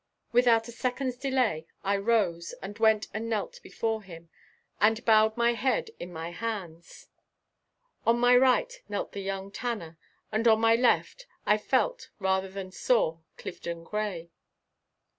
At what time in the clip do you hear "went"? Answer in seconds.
2.79-3.07